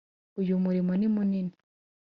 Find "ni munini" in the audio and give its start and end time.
0.95-1.53